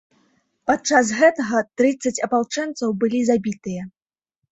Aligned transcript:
Падчас 0.69 1.09
гэтага, 1.19 1.59
трыццаць 1.81 2.23
апалчэнцаў 2.29 2.89
былі 3.05 3.21
забітыя. 3.29 3.85